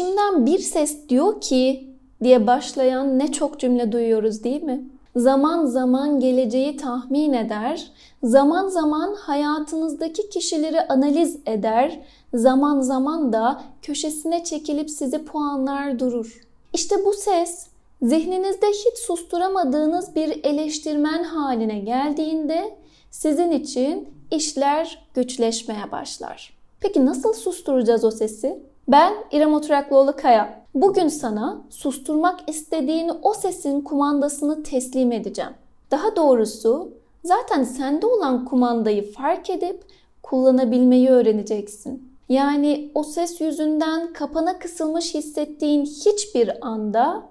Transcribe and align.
İçimden 0.00 0.46
bir 0.46 0.58
ses 0.58 1.08
diyor 1.08 1.40
ki 1.40 1.88
diye 2.22 2.46
başlayan 2.46 3.18
ne 3.18 3.32
çok 3.32 3.60
cümle 3.60 3.92
duyuyoruz 3.92 4.44
değil 4.44 4.62
mi? 4.62 4.84
Zaman 5.16 5.66
zaman 5.66 6.20
geleceği 6.20 6.76
tahmin 6.76 7.32
eder, 7.32 7.92
zaman 8.22 8.68
zaman 8.68 9.14
hayatınızdaki 9.14 10.28
kişileri 10.28 10.80
analiz 10.80 11.38
eder, 11.46 12.00
zaman 12.34 12.80
zaman 12.80 13.32
da 13.32 13.62
köşesine 13.82 14.44
çekilip 14.44 14.90
sizi 14.90 15.24
puanlar 15.24 15.98
durur. 15.98 16.40
İşte 16.72 17.04
bu 17.04 17.12
ses 17.12 17.66
zihninizde 18.02 18.66
hiç 18.66 18.98
susturamadığınız 18.98 20.14
bir 20.16 20.44
eleştirmen 20.44 21.24
haline 21.24 21.78
geldiğinde 21.78 22.76
sizin 23.10 23.50
için 23.50 24.08
işler 24.30 25.06
güçleşmeye 25.14 25.92
başlar. 25.92 26.56
Peki 26.80 27.06
nasıl 27.06 27.32
susturacağız 27.32 28.04
o 28.04 28.10
sesi? 28.10 28.69
Ben 28.90 29.14
İrem 29.30 29.54
Oturaklıoğlu 29.54 30.16
Kaya. 30.16 30.64
Bugün 30.74 31.08
sana 31.08 31.62
susturmak 31.70 32.40
istediğini 32.48 33.12
o 33.22 33.34
sesin 33.34 33.80
kumandasını 33.80 34.62
teslim 34.62 35.12
edeceğim. 35.12 35.50
Daha 35.90 36.16
doğrusu 36.16 36.90
zaten 37.24 37.64
sende 37.64 38.06
olan 38.06 38.44
kumandayı 38.44 39.12
fark 39.12 39.50
edip 39.50 39.82
kullanabilmeyi 40.22 41.08
öğreneceksin. 41.08 42.12
Yani 42.28 42.90
o 42.94 43.02
ses 43.02 43.40
yüzünden 43.40 44.12
kapana 44.12 44.58
kısılmış 44.58 45.14
hissettiğin 45.14 45.84
hiçbir 45.84 46.66
anda 46.66 47.22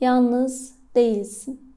yalnız 0.00 0.74
değilsin. 0.94 1.73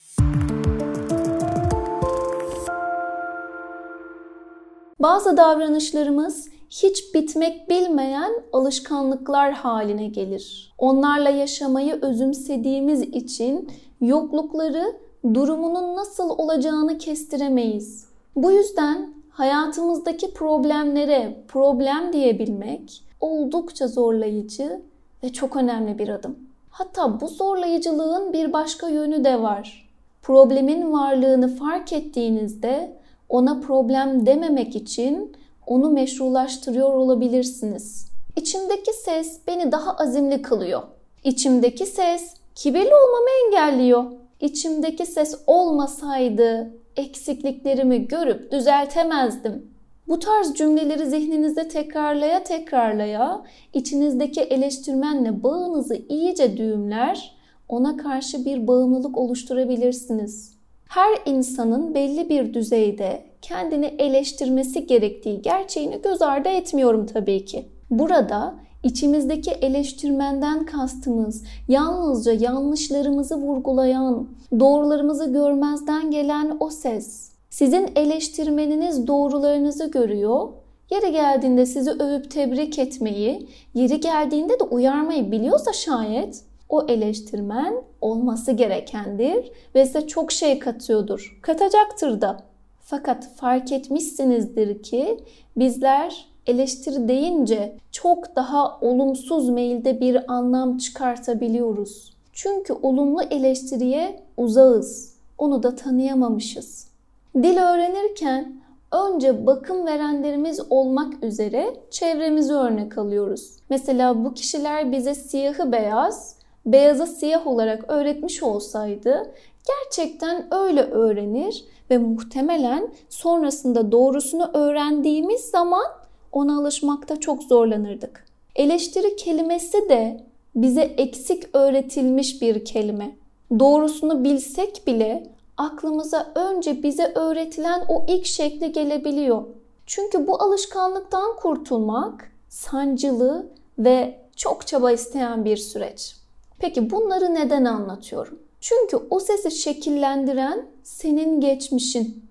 Bazı 4.99 5.37
davranışlarımız 5.37 6.49
hiç 6.69 7.13
bitmek 7.13 7.69
bilmeyen 7.69 8.31
alışkanlıklar 8.53 9.51
haline 9.51 10.07
gelir. 10.07 10.73
Onlarla 10.77 11.29
yaşamayı 11.29 11.99
özümsediğimiz 12.01 13.01
için 13.01 13.70
yoklukları 14.01 14.95
durumunun 15.34 15.95
nasıl 15.95 16.29
olacağını 16.29 16.98
kestiremeyiz. 16.98 18.05
Bu 18.35 18.51
yüzden 18.51 19.13
hayatımızdaki 19.29 20.34
problemlere 20.34 21.43
problem 21.48 22.13
diyebilmek 22.13 23.04
oldukça 23.21 23.87
zorlayıcı 23.87 24.82
ve 25.23 25.34
çok 25.34 25.55
önemli 25.55 25.99
bir 25.99 26.09
adım. 26.09 26.39
Hatta 26.70 27.21
bu 27.21 27.27
zorlayıcılığın 27.27 28.34
bir 28.34 28.54
başka 28.54 28.89
yönü 28.89 29.23
de 29.23 29.41
var. 29.41 29.89
Problemin 30.21 30.93
varlığını 30.93 31.55
fark 31.55 31.93
ettiğinizde 31.93 32.98
ona 33.29 33.59
problem 33.59 34.25
dememek 34.25 34.75
için 34.75 35.35
onu 35.67 35.89
meşrulaştırıyor 35.89 36.93
olabilirsiniz. 36.93 38.07
İçimdeki 38.35 38.93
ses 38.93 39.39
beni 39.47 39.71
daha 39.71 39.91
azimli 39.91 40.41
kılıyor. 40.41 40.83
İçimdeki 41.23 41.85
ses 41.85 42.33
kibirli 42.55 42.93
olmamı 42.95 43.29
engelliyor. 43.45 44.05
İçimdeki 44.41 45.05
ses 45.05 45.39
olmasaydı 45.48 46.73
eksikliklerimi 46.95 48.07
görüp 48.07 48.51
düzeltemezdim. 48.51 49.71
Bu 50.07 50.20
tarz 50.20 50.53
cümleleri 50.53 51.05
zihninizde 51.05 51.67
tekrarlaya 51.67 52.43
tekrarlaya 52.43 53.43
içinizdeki 53.73 54.41
eleştirmenle 54.41 55.43
bağınızı 55.43 56.01
iyice 56.09 56.57
düğümler, 56.57 57.37
ona 57.70 57.98
karşı 57.98 58.45
bir 58.45 58.67
bağımlılık 58.67 59.17
oluşturabilirsiniz. 59.17 60.57
Her 60.90 61.18
insanın 61.26 61.96
belli 61.96 62.30
bir 62.30 62.54
düzeyde 62.54 63.24
kendini 63.41 63.85
eleştirmesi 63.85 64.85
gerektiği 64.85 65.41
gerçeğini 65.41 66.02
göz 66.02 66.22
ardı 66.22 66.50
etmiyorum 66.50 67.06
tabii 67.06 67.46
ki. 67.46 67.66
Burada 67.90 68.56
içimizdeki 68.84 69.52
eleştirmenden 69.52 70.66
kastımız 70.66 71.44
yalnızca 71.68 72.31
yanlışlarımızı 72.31 73.35
vurgulayan, 73.35 74.28
doğrularımızı 74.59 75.34
görmezden 75.34 76.12
gelen 76.12 76.57
o 76.59 76.69
ses. 76.69 77.31
Sizin 77.50 77.90
eleştirmeniniz 77.96 79.07
doğrularınızı 79.07 79.91
görüyor, 79.91 80.50
yeri 80.90 81.11
geldiğinde 81.11 81.66
sizi 81.66 81.91
övüp 81.91 82.31
tebrik 82.31 82.79
etmeyi, 82.79 83.50
yeri 83.73 84.00
geldiğinde 84.00 84.59
de 84.59 84.63
uyarmayı 84.63 85.31
biliyorsa 85.31 85.73
şayet 85.73 86.44
o 86.69 86.85
eleştirmen 86.88 87.73
olması 88.01 88.51
gerekendir 88.51 89.51
ve 89.75 89.85
size 89.85 90.07
çok 90.07 90.31
şey 90.31 90.59
katıyordur. 90.59 91.39
Katacaktır 91.41 92.22
da. 92.22 92.44
Fakat 92.79 93.35
fark 93.35 93.72
etmişsinizdir 93.72 94.83
ki 94.83 95.19
bizler 95.57 96.28
eleştiri 96.47 97.07
deyince 97.07 97.75
çok 97.91 98.35
daha 98.35 98.79
olumsuz 98.79 99.50
mailde 99.50 100.01
bir 100.01 100.33
anlam 100.33 100.78
çıkartabiliyoruz. 100.78 102.13
Çünkü 102.33 102.73
olumlu 102.73 103.22
eleştiriye 103.22 104.19
uzağız. 104.38 105.17
Onu 105.38 105.63
da 105.63 105.75
tanıyamamışız. 105.75 106.88
Dil 107.35 107.57
öğrenirken 107.57 108.55
önce 108.91 109.45
bakım 109.45 109.85
verenlerimiz 109.85 110.61
olmak 110.69 111.23
üzere 111.23 111.73
çevremizi 111.91 112.53
örnek 112.53 112.97
alıyoruz. 112.97 113.51
Mesela 113.69 114.25
bu 114.25 114.34
kişiler 114.34 114.91
bize 114.91 115.16
siyahı 115.16 115.72
beyaz, 115.72 116.36
beyazı 116.67 117.07
siyah 117.07 117.47
olarak 117.47 117.83
öğretmiş 117.88 118.44
olsaydı 118.44 119.33
gerçekten 119.67 120.53
öyle 120.53 120.81
öğrenir 120.81 121.66
ve 121.89 121.97
muhtemelen 121.97 122.94
sonrasında 123.09 123.91
doğrusunu 123.91 124.51
öğrendiğimiz 124.53 125.41
zaman 125.41 125.85
ona 126.31 126.59
alışmakta 126.59 127.19
çok 127.19 127.44
zorlanırdık. 127.44 128.25
Eleştiri 128.55 129.16
kelimesi 129.16 129.89
de 129.89 130.23
bize 130.55 130.81
eksik 130.81 131.55
öğretilmiş 131.55 132.41
bir 132.41 132.66
kelime. 132.66 133.16
Doğrusunu 133.59 134.23
bilsek 134.23 134.88
bile 134.88 135.28
aklımıza 135.57 136.31
önce 136.35 136.84
bize 136.84 137.11
öğretilen 137.16 137.85
o 137.89 138.05
ilk 138.07 138.25
şekli 138.25 138.72
gelebiliyor. 138.72 139.44
Çünkü 139.85 140.28
bu 140.28 140.41
alışkanlıktan 140.41 141.35
kurtulmak 141.35 142.31
sancılı 142.49 143.47
ve 143.79 144.19
çok 144.35 144.67
çaba 144.67 144.91
isteyen 144.91 145.45
bir 145.45 145.57
süreç. 145.57 146.16
Peki 146.59 146.90
bunları 146.90 147.35
neden 147.35 147.66
anlatıyorum? 147.66 148.40
Çünkü 148.62 148.97
o 149.09 149.19
sesi 149.19 149.51
şekillendiren 149.51 150.66
senin 150.84 151.41
geçmişin. 151.41 152.23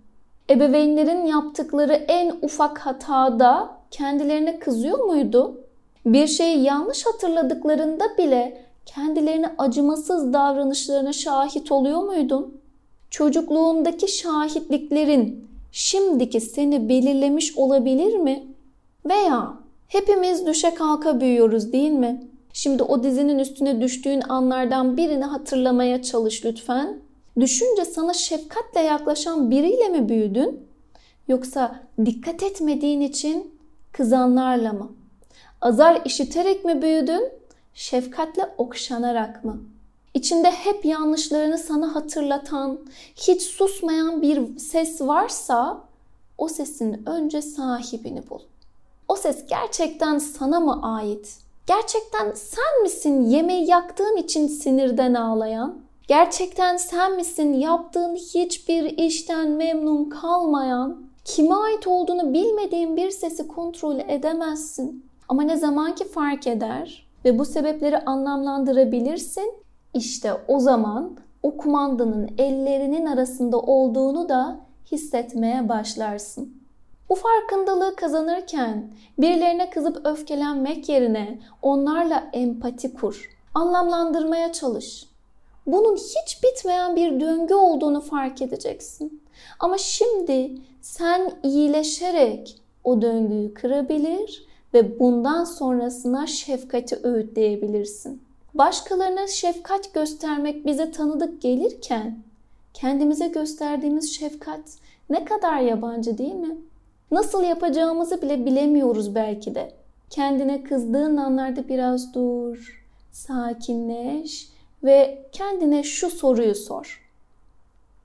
Ebeveynlerin 0.50 1.26
yaptıkları 1.26 1.92
en 1.92 2.36
ufak 2.42 2.78
hatada 2.78 3.78
kendilerine 3.91 4.59
kızıyor 4.59 4.98
muydu? 4.98 5.60
Bir 6.06 6.26
şeyi 6.26 6.62
yanlış 6.62 7.06
hatırladıklarında 7.06 8.04
bile 8.19 8.65
kendilerine 8.86 9.54
acımasız 9.59 10.32
davranışlarına 10.32 11.12
şahit 11.12 11.72
oluyor 11.72 12.03
muydun? 12.03 12.60
Çocukluğundaki 13.10 14.09
şahitliklerin 14.09 15.48
şimdiki 15.72 16.41
seni 16.41 16.88
belirlemiş 16.88 17.56
olabilir 17.59 18.16
mi? 18.16 18.47
Veya 19.06 19.54
hepimiz 19.88 20.47
düşe 20.47 20.75
kalka 20.75 21.20
büyüyoruz 21.20 21.72
değil 21.72 21.91
mi? 21.91 22.28
Şimdi 22.56 22.82
o 22.82 23.02
dizinin 23.02 23.38
üstüne 23.38 23.80
düştüğün 23.80 24.22
anlardan 24.28 24.96
birini 24.96 25.24
hatırlamaya 25.24 26.02
çalış 26.02 26.44
lütfen. 26.44 26.98
Düşünce 27.40 27.84
sana 27.84 28.14
şefkatle 28.14 28.80
yaklaşan 28.80 29.50
biriyle 29.50 29.88
mi 29.88 30.08
büyüdün? 30.08 30.66
Yoksa 31.28 31.80
dikkat 32.04 32.42
etmediğin 32.42 33.00
için 33.00 33.58
kızanlarla 33.92 34.72
mı? 34.72 34.92
Azar 35.60 36.02
işiterek 36.04 36.64
mi 36.64 36.82
büyüdün? 36.82 37.28
Şefkatle 37.74 38.54
okşanarak 38.58 39.44
mı? 39.44 39.60
İçinde 40.14 40.50
hep 40.50 40.84
yanlışlarını 40.84 41.58
sana 41.58 41.94
hatırlatan, 41.94 42.78
hiç 43.16 43.42
susmayan 43.42 44.22
bir 44.22 44.58
ses 44.58 45.00
varsa 45.00 45.80
o 46.38 46.48
sesin 46.48 47.02
önce 47.06 47.42
sahibini 47.42 48.30
bul. 48.30 48.40
O 49.08 49.16
ses 49.16 49.46
gerçekten 49.46 50.18
sana 50.18 50.60
mı 50.60 50.96
ait? 50.96 51.45
Gerçekten 51.66 52.32
sen 52.34 52.82
misin 52.82 53.22
yemeği 53.22 53.71
yaktığın 53.71 54.16
için 54.16 54.47
sinirden 54.47 55.15
ağlayan? 55.15 55.78
Gerçekten 56.09 56.77
sen 56.77 57.16
misin 57.16 57.53
yaptığın 57.53 58.16
hiçbir 58.16 58.98
işten 58.98 59.51
memnun 59.51 60.04
kalmayan? 60.09 61.07
Kime 61.24 61.54
ait 61.54 61.86
olduğunu 61.86 62.33
bilmediğin 62.33 62.97
bir 62.97 63.10
sesi 63.10 63.48
kontrol 63.48 63.98
edemezsin. 63.98 65.04
Ama 65.28 65.42
ne 65.42 65.57
zaman 65.57 65.95
ki 65.95 66.04
fark 66.04 66.47
eder 66.47 67.07
ve 67.24 67.39
bu 67.39 67.45
sebepleri 67.45 67.98
anlamlandırabilirsin, 67.98 69.54
işte 69.95 70.33
o 70.48 70.59
zaman 70.59 71.16
o 71.42 71.57
kumandanın 71.57 72.30
ellerinin 72.39 73.07
arasında 73.07 73.59
olduğunu 73.60 74.28
da 74.28 74.60
hissetmeye 74.92 75.69
başlarsın. 75.69 76.66
Bu 77.08 77.14
farkındalığı 77.14 77.97
kazanırken 77.97 78.91
birilerine 79.18 79.70
kızıp 79.70 80.06
öfkelenmek 80.06 80.88
yerine 80.88 81.38
onlarla 81.62 82.30
empati 82.32 82.94
kur. 82.94 83.30
Anlamlandırmaya 83.54 84.53
çalış. 84.53 85.06
Bunun 85.66 85.97
hiç 85.97 86.42
bitmeyen 86.42 86.97
bir 86.97 87.20
döngü 87.20 87.54
olduğunu 87.54 88.00
fark 88.00 88.42
edeceksin. 88.42 89.22
Ama 89.60 89.78
şimdi 89.78 90.54
sen 90.80 91.32
iyileşerek 91.42 92.60
o 92.84 93.03
döngüyü 93.03 93.54
kırabilir 93.54 94.47
ve 94.74 94.98
bundan 94.98 95.44
sonrasına 95.44 96.26
şefkati 96.26 96.98
öğütleyebilirsin. 97.02 98.22
Başkalarına 98.54 99.26
şefkat 99.26 99.94
göstermek 99.94 100.66
bize 100.66 100.91
tanıdık 100.91 101.42
gelirken 101.42 102.18
kendimize 102.74 103.28
gösterdiğimiz 103.28 104.14
şefkat 104.14 104.60
ne 105.10 105.24
kadar 105.24 105.60
yabancı 105.60 106.18
değil 106.18 106.34
mi? 106.34 106.56
Nasıl 107.10 107.42
yapacağımızı 107.42 108.22
bile 108.22 108.47
bilemiyoruz 108.47 109.14
belki 109.14 109.54
de. 109.54 109.72
Kendine 110.10 110.62
kızdığın 110.62 111.16
anlarda 111.16 111.68
biraz 111.68 112.14
dur, 112.14 112.84
sakinleş 113.12 114.48
ve 114.84 115.26
kendine 115.32 115.82
şu 115.82 116.10
soruyu 116.10 116.54
sor. 116.54 117.10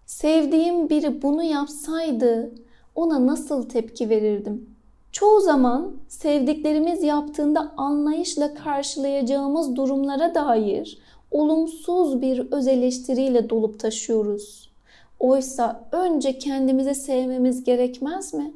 Sevdiğim 0.05 0.89
biri 0.89 1.21
bunu 1.21 1.43
yapsaydı 1.43 2.51
ona 2.95 3.27
nasıl 3.27 3.69
tepki 3.69 4.09
verirdim? 4.09 4.69
Çoğu 5.11 5.39
zaman 5.39 5.91
sevdiklerimiz 6.07 7.03
yaptığında 7.03 7.71
anlayışla 7.77 8.53
karşılayacağımız 8.53 9.75
durumlara 9.75 10.35
dair 10.35 10.99
olumsuz 11.31 12.21
bir 12.21 12.51
öz 12.51 12.67
eleştiriyle 12.67 13.49
dolup 13.49 13.79
taşıyoruz. 13.79 14.71
Oysa 15.19 15.87
önce 15.91 16.37
kendimizi 16.37 16.95
sevmemiz 16.95 17.63
gerekmez 17.63 18.33
mi? 18.33 18.53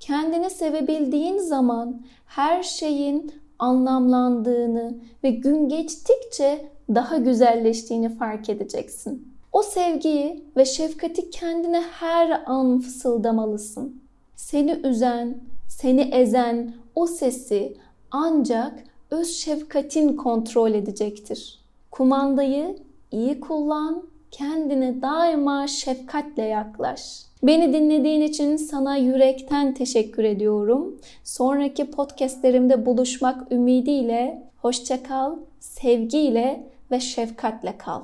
Kendini 0.00 0.50
sevebildiğin 0.50 1.38
zaman 1.38 2.02
her 2.26 2.62
şeyin 2.62 3.32
anlamlandığını 3.58 4.94
ve 5.24 5.30
gün 5.30 5.68
geçtikçe 5.68 6.68
daha 6.94 7.16
güzelleştiğini 7.16 8.08
fark 8.08 8.48
edeceksin. 8.48 9.36
O 9.52 9.62
sevgiyi 9.62 10.44
ve 10.56 10.64
şefkati 10.64 11.30
kendine 11.30 11.80
her 11.80 12.42
an 12.46 12.80
fısıldamalısın. 12.80 14.02
Seni 14.36 14.72
üzen, 14.72 15.38
seni 15.68 16.00
ezen 16.00 16.74
o 16.94 17.06
sesi 17.06 17.76
ancak 18.10 18.84
öz 19.10 19.28
şefkatin 19.36 20.16
kontrol 20.16 20.74
edecektir. 20.74 21.60
Kumandayı 21.90 22.76
iyi 23.12 23.40
kullan, 23.40 24.02
kendine 24.36 25.02
daima 25.02 25.66
şefkatle 25.66 26.42
yaklaş. 26.42 27.22
Beni 27.42 27.72
dinlediğin 27.72 28.20
için 28.20 28.56
sana 28.56 28.96
yürekten 28.96 29.74
teşekkür 29.74 30.24
ediyorum. 30.24 31.00
Sonraki 31.24 31.90
podcastlerimde 31.90 32.86
buluşmak 32.86 33.52
ümidiyle 33.52 34.42
hoşça 34.56 35.02
kal, 35.02 35.36
sevgiyle 35.60 36.66
ve 36.90 37.00
şefkatle 37.00 37.78
kal. 37.78 38.00